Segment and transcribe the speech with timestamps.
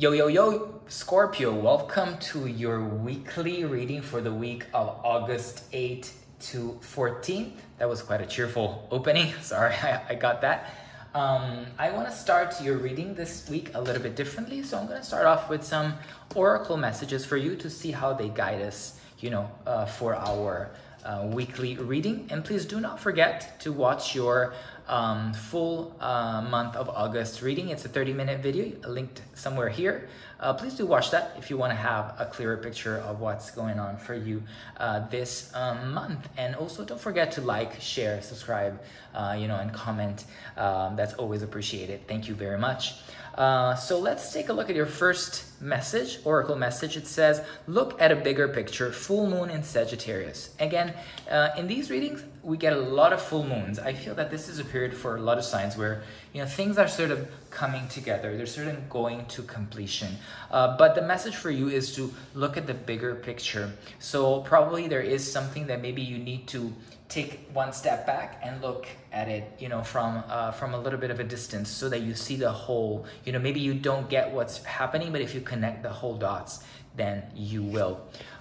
[0.00, 6.12] Yo, yo, yo, Scorpio, welcome to your weekly reading for the week of August 8th
[6.38, 7.52] to 14th.
[7.76, 9.30] That was quite a cheerful opening.
[9.42, 10.70] Sorry, I, I got that.
[11.12, 14.62] Um, I want to start your reading this week a little bit differently.
[14.62, 15.92] So I'm going to start off with some
[16.34, 20.70] oracle messages for you to see how they guide us, you know, uh, for our
[21.04, 22.26] uh, weekly reading.
[22.30, 24.54] And please do not forget to watch your
[24.90, 27.68] um, full uh, month of August reading.
[27.70, 30.08] It's a 30 minute video linked somewhere here.
[30.40, 33.50] Uh, please do watch that if you want to have a clearer picture of what's
[33.50, 34.42] going on for you
[34.78, 36.28] uh, this um, month.
[36.38, 38.80] And also don't forget to like, share, subscribe,
[39.14, 40.24] uh, you know, and comment.
[40.56, 42.08] Um, that's always appreciated.
[42.08, 42.94] Thank you very much.
[43.34, 46.96] Uh, so let's take a look at your first message, oracle message.
[46.96, 50.54] It says, look at a bigger picture, full moon in Sagittarius.
[50.58, 50.94] Again,
[51.30, 53.78] uh, in these readings, we get a lot of full moons.
[53.78, 56.46] I feel that this is a period for a lot of signs where, you know,
[56.46, 58.36] things are sort of coming together.
[58.36, 60.16] They're sort of going to completion.
[60.50, 63.72] Uh, but the message for you is to look at the bigger picture.
[63.98, 66.72] So probably there is something that maybe you need to
[67.08, 70.98] take one step back and look at it you know from uh, from a little
[70.98, 74.08] bit of a distance so that you see the whole you know maybe you don't
[74.08, 76.64] get what's happening but if you connect the whole dots
[76.96, 78.00] then you will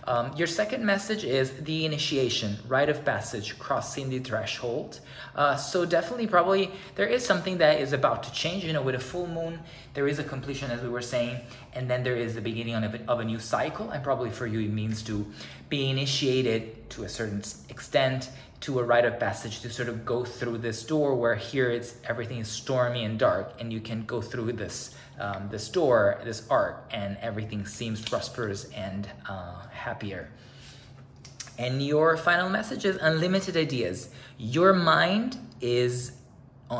[0.09, 5.01] um, your second message is the initiation, rite of passage, crossing the threshold.
[5.35, 8.65] Uh, so definitely, probably there is something that is about to change.
[8.65, 9.59] You know, with a full moon,
[9.93, 11.41] there is a completion, as we were saying,
[11.73, 13.91] and then there is the beginning of a, of a new cycle.
[13.91, 15.27] And probably for you, it means to
[15.69, 20.25] be initiated to a certain extent to a rite of passage to sort of go
[20.25, 24.21] through this door where here it's everything is stormy and dark and you can go
[24.21, 30.29] through this um, this door this arc and everything seems prosperous and uh, happier.
[31.57, 34.09] And your final message is unlimited ideas.
[34.37, 36.13] Your mind is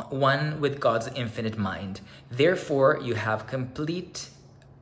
[0.08, 2.00] one with god's infinite mind.
[2.30, 4.30] Therefore you have complete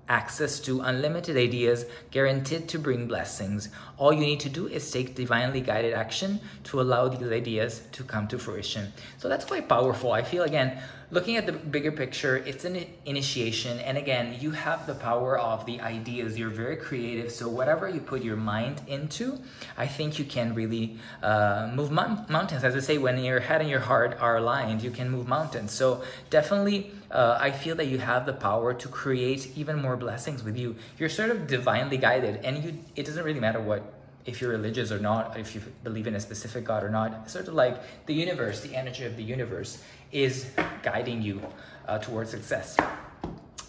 [0.08, 3.68] access to unlimited ideas guaranteed to bring blessings.
[3.98, 8.04] All you need to do is take divinely guided action to allow these ideas to
[8.04, 8.92] come to fruition.
[9.18, 10.12] So that's quite powerful.
[10.12, 10.78] I feel again,
[11.10, 13.80] looking at the bigger picture, it's an initiation.
[13.80, 16.38] And again, you have the power of the ideas.
[16.38, 17.32] You're very creative.
[17.32, 19.38] So whatever you put your mind into,
[19.76, 22.62] I think you can really uh, move mountains.
[22.62, 25.72] As I say, when your head and your heart are aligned, you can move mountains.
[25.72, 30.44] So definitely, uh, I feel that you have the power to create even more blessings
[30.44, 30.76] with you.
[30.98, 32.78] You're sort of divinely guided, and you.
[32.96, 33.87] It doesn't really matter what
[34.26, 37.48] if you're religious or not, if you believe in a specific God or not, sort
[37.48, 40.50] of like the universe, the energy of the universe is
[40.82, 41.40] guiding you
[41.86, 42.76] uh, towards success.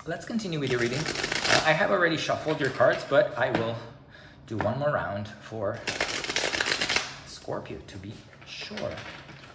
[0.06, 1.00] Let's continue with your reading.
[1.00, 3.76] Uh, I have already shuffled your cards, but I will
[4.48, 5.80] do one more round for
[7.28, 8.14] Scorpio to be
[8.46, 8.92] sure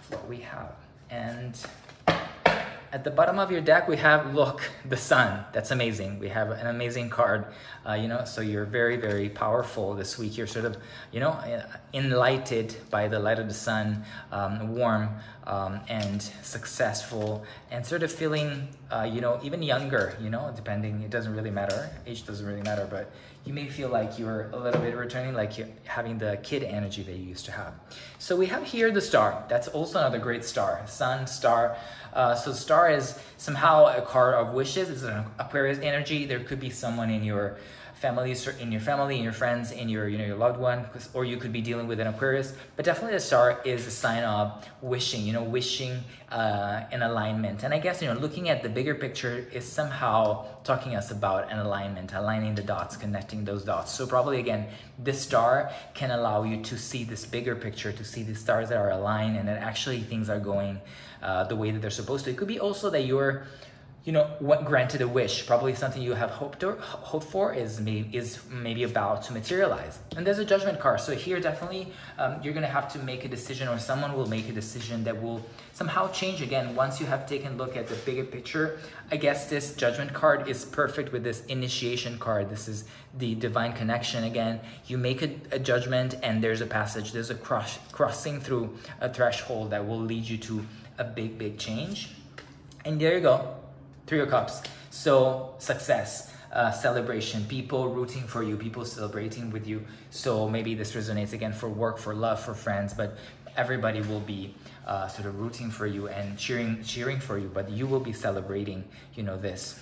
[0.09, 0.75] what we have.
[1.09, 1.57] And
[2.95, 5.43] at the bottom of your deck, we have, look, the sun.
[5.51, 6.17] That's amazing.
[6.17, 7.43] We have an amazing card,
[7.85, 10.37] uh, you know, so you're very, very powerful this week.
[10.37, 10.77] You're sort of,
[11.11, 11.37] you know,
[11.93, 15.09] enlightened by the light of the sun, um, warm
[15.45, 21.01] um, and successful, and sort of feeling, uh, you know, even younger, you know, depending,
[21.01, 21.89] it doesn't really matter.
[22.07, 23.11] Age doesn't really matter, but
[23.45, 27.03] you may feel like you're a little bit returning, like you're having the kid energy
[27.03, 27.73] that you used to have.
[28.17, 29.45] So we have here the star.
[29.47, 30.81] That's also another great star.
[30.87, 31.77] Sun, star.
[32.11, 34.89] Uh, so star is somehow a card of wishes.
[34.89, 36.25] It's an Aquarius energy.
[36.25, 37.57] There could be someone in your
[37.95, 41.25] family, in your family, in your friends, in your you know your loved one, or
[41.25, 42.53] you could be dealing with an Aquarius.
[42.75, 45.25] But definitely, the star is a sign of wishing.
[45.25, 46.01] You know, wishing
[46.31, 47.63] uh, an alignment.
[47.63, 51.51] And I guess you know, looking at the bigger picture is somehow talking us about
[51.51, 53.91] an alignment, aligning the dots, connecting those dots.
[53.91, 54.67] So probably again,
[54.99, 58.77] this star can allow you to see this bigger picture, to see the stars that
[58.77, 60.81] are aligned, and that actually things are going
[61.21, 62.31] uh, the way that they're supposed to.
[62.31, 63.45] It could be also that you're
[64.05, 67.81] you know, what granted a wish, probably something you have hoped or hoped for is
[67.81, 69.97] maybe is maybe about to materialize.
[70.15, 71.01] And there's a judgment card.
[71.01, 74.47] So here, definitely, um, you're gonna have to make a decision, or someone will make
[74.47, 75.43] a decision that will
[75.73, 78.77] somehow change again once you have taken a look at the bigger picture.
[79.09, 82.51] I guess this judgment card is perfect with this initiation card.
[82.51, 82.83] This is
[83.17, 84.59] the divine connection again.
[84.85, 87.11] You make a, a judgment, and there's a passage.
[87.11, 90.63] There's a cross crossing through a threshold that will lead you to
[90.99, 92.11] a big, big change.
[92.85, 93.64] And there you go
[94.07, 94.61] Three of Cups.
[94.91, 99.83] So success, uh, celebration, people rooting for you, people celebrating with you.
[100.09, 103.17] So maybe this resonates again for work, for love, for friends, but
[103.57, 104.53] everybody will be
[104.85, 107.49] uh, sort of rooting for you and cheering, cheering for you.
[107.53, 108.83] But you will be celebrating,
[109.15, 109.79] you know, this.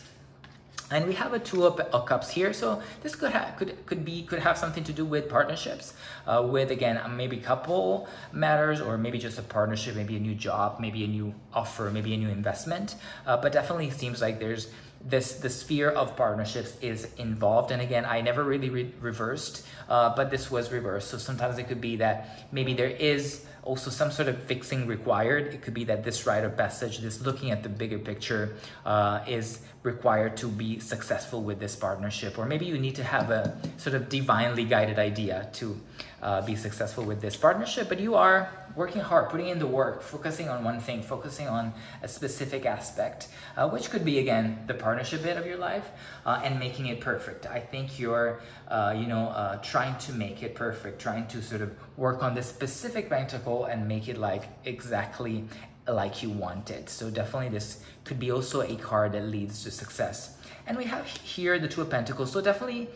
[0.91, 4.39] And we have a two of, cups here, so this could could could be could
[4.39, 5.93] have something to do with partnerships,
[6.27, 10.79] uh, with again maybe couple matters or maybe just a partnership, maybe a new job,
[10.79, 12.95] maybe a new offer, maybe a new investment.
[13.25, 14.67] Uh, but definitely seems like there's
[15.05, 17.71] this the sphere of partnerships is involved.
[17.71, 21.09] And again, I never really re- reversed, uh, but this was reversed.
[21.09, 25.53] So sometimes it could be that maybe there is also some sort of fixing required.
[25.53, 28.55] It could be that this rite of passage, this looking at the bigger picture,
[28.85, 33.31] uh, is required to be successful with this partnership, or maybe you need to have
[33.31, 35.79] a sort of divinely guided idea to
[36.23, 37.89] uh, be successful with this partnership.
[37.89, 41.73] But you are working hard, putting in the work, focusing on one thing, focusing on
[42.01, 45.91] a specific aspect, uh, which could be again the partnership bit of your life,
[46.25, 47.45] uh, and making it perfect.
[47.45, 51.61] I think you're, uh, you know, uh, trying to make it perfect, trying to sort
[51.61, 55.45] of work on this specific pentacle and make it like exactly
[55.87, 56.89] like you want it.
[56.89, 60.37] So definitely this could be also a card that leads to success.
[60.65, 62.31] And we have here the Two of Pentacles.
[62.31, 62.87] So definitely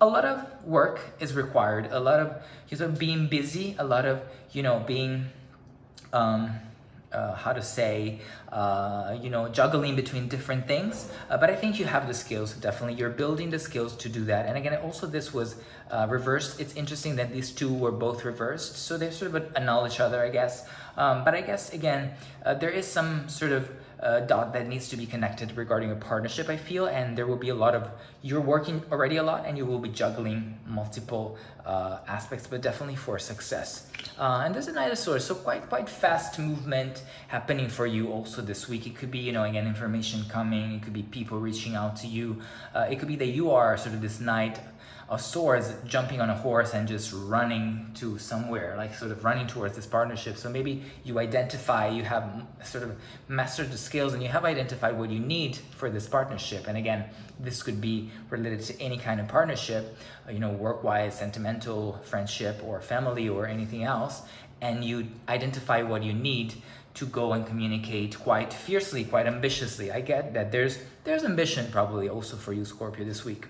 [0.00, 1.88] a lot of work is required.
[1.90, 3.76] A lot of you know being busy.
[3.78, 5.26] A lot of you know being
[6.12, 6.50] um,
[7.12, 8.20] uh, how to say
[8.50, 11.10] uh, you know juggling between different things.
[11.30, 12.54] Uh, but I think you have the skills.
[12.54, 14.46] Definitely, you're building the skills to do that.
[14.46, 15.56] And again, also this was
[15.90, 16.60] uh, reversed.
[16.60, 20.22] It's interesting that these two were both reversed, so they sort of annul each other,
[20.22, 20.66] I guess.
[20.96, 22.14] Um, but I guess again,
[22.44, 23.70] uh, there is some sort of
[24.00, 27.36] uh, dot that needs to be connected regarding a partnership, I feel, and there will
[27.36, 27.88] be a lot of,
[28.22, 32.96] you're working already a lot and you will be juggling multiple uh, aspects, but definitely
[32.96, 33.90] for success.
[34.18, 38.12] Uh, and there's a Knight of Swords, so quite, quite fast movement happening for you
[38.12, 38.86] also this week.
[38.86, 42.06] It could be, you know, again, information coming, it could be people reaching out to
[42.06, 42.40] you.
[42.74, 44.60] Uh, it could be that you are sort of this knight
[45.08, 49.46] of swords jumping on a horse and just running to somewhere, like sort of running
[49.46, 50.36] towards this partnership.
[50.36, 52.96] So maybe you identify, you have sort of
[53.28, 56.68] mastered the skills and you have identified what you need for this partnership.
[56.68, 57.04] And again,
[57.38, 59.96] this could be related to any kind of partnership,
[60.26, 64.22] uh, you know, work-wise, sentimental, friendship, or family, or anything else.
[64.62, 66.54] And you identify what you need
[66.94, 69.90] to go and communicate quite fiercely, quite ambitiously.
[69.90, 73.46] I get that there's there's ambition probably also for you, Scorpio, this week.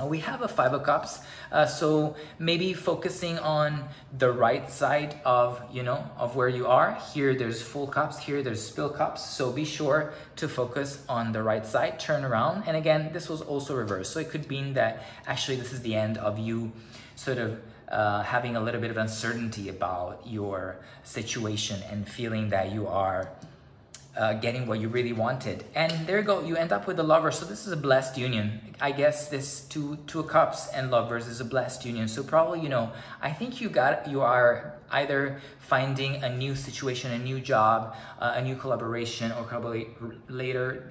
[0.00, 1.20] Uh, we have a five of cups
[1.52, 3.88] uh, so maybe focusing on
[4.18, 6.98] the right side of you know of where you are.
[7.12, 11.44] Here there's full cups here there's spill cups so be sure to focus on the
[11.44, 15.04] right side turn around and again this was also reversed so it could mean that
[15.28, 16.72] actually this is the end of you
[17.14, 22.72] sort of uh, having a little bit of uncertainty about your situation and feeling that
[22.72, 23.28] you are
[24.16, 25.64] uh, getting what you really wanted.
[25.74, 27.30] And there you go, you end up with the lover.
[27.30, 28.60] So this is a blessed union.
[28.80, 32.08] I guess this two two cups and lovers is a blessed union.
[32.08, 32.90] So probably you know,
[33.22, 38.34] I think you got you are either finding a new situation, a new job, uh,
[38.36, 40.90] a new collaboration, or collaborator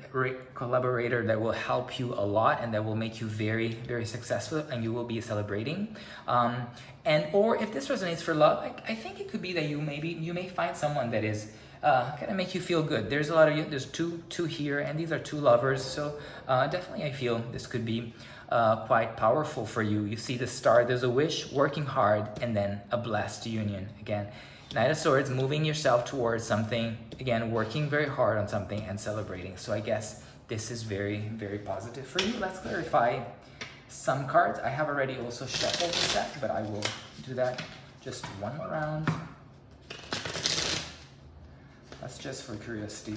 [0.54, 4.60] collaborator that will help you a lot and that will make you very very successful,
[4.72, 5.96] and you will be celebrating.
[6.28, 6.68] Um,
[7.06, 9.82] and or if this resonates for love, I, I think it could be that you
[9.82, 11.52] maybe you may find someone that is
[11.84, 13.10] uh, kind of make you feel good.
[13.10, 15.84] There's a lot of there's two, two here, and these are two lovers.
[15.84, 18.14] So uh, definitely I feel this could be
[18.50, 20.04] uh, quite powerful for you.
[20.04, 23.90] You see the star, there's a wish, working hard, and then a blessed union.
[24.00, 24.28] Again,
[24.74, 29.58] Knight of Swords, moving yourself towards something, again, working very hard on something and celebrating.
[29.58, 32.34] So I guess this is very, very positive for you.
[32.40, 33.20] Let's clarify
[33.88, 34.60] some cards.
[34.60, 36.84] I have already also shuffled the deck, but I will
[37.26, 37.62] do that
[38.02, 39.10] just one more round.
[42.04, 43.16] That's just for curiosity.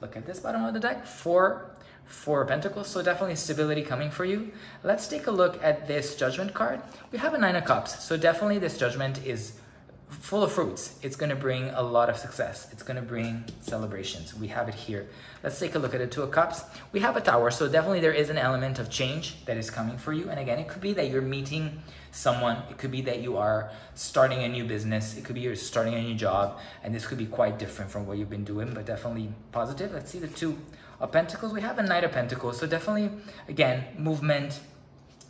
[0.00, 1.70] Look at this bottom of the deck, four,
[2.06, 4.50] four pentacles, so definitely stability coming for you.
[4.82, 6.82] Let's take a look at this judgment card.
[7.12, 9.60] We have a nine of cups, so definitely this judgment is
[10.10, 10.98] full of fruits.
[11.02, 12.68] It's going to bring a lot of success.
[12.72, 14.34] It's going to bring celebrations.
[14.34, 15.08] We have it here.
[15.42, 16.62] Let's take a look at the Two of Cups.
[16.92, 19.96] We have a Tower, so definitely there is an element of change that is coming
[19.96, 20.28] for you.
[20.28, 22.58] And again, it could be that you're meeting someone.
[22.70, 25.16] It could be that you are starting a new business.
[25.16, 26.58] It could be you're starting a new job.
[26.82, 29.92] And this could be quite different from what you've been doing, but definitely positive.
[29.92, 30.58] Let's see the Two
[30.98, 31.52] of Pentacles.
[31.52, 32.58] We have a Knight of Pentacles.
[32.58, 33.10] So definitely,
[33.48, 34.60] again, movement,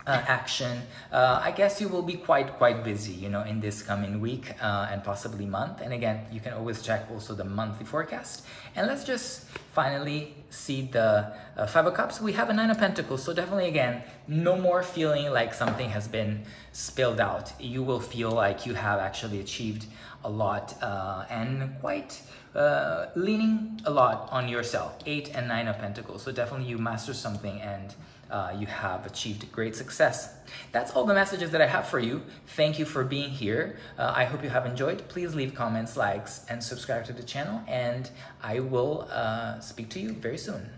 [0.07, 0.81] uh, action.
[1.11, 4.53] Uh, I guess you will be quite quite busy, you know, in this coming week
[4.61, 5.81] uh, and possibly month.
[5.81, 8.45] And again, you can always check also the monthly forecast.
[8.75, 12.21] And let's just finally see the uh, Five of Cups.
[12.21, 16.07] We have a Nine of Pentacles, so definitely again, no more feeling like something has
[16.07, 17.53] been spilled out.
[17.59, 19.85] You will feel like you have actually achieved
[20.23, 22.21] a lot uh, and quite
[22.55, 24.97] uh, leaning a lot on yourself.
[25.05, 27.95] Eight and Nine of Pentacles, so definitely you master something and
[28.29, 30.33] uh, you have achieved great success.
[30.71, 32.23] That's all the messages that I have for you.
[32.47, 33.77] Thank you for being here.
[33.97, 35.07] Uh, I hope you have enjoyed.
[35.09, 38.09] Please leave comments, likes, and subscribe to the channel, and
[38.41, 40.69] I will uh, speak to you very soon.